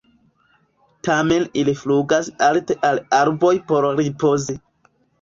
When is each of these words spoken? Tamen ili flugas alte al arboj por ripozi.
Tamen 1.07 1.45
ili 1.65 1.77
flugas 1.83 2.33
alte 2.49 2.81
al 2.91 3.05
arboj 3.21 3.55
por 3.71 3.93
ripozi. 4.03 4.63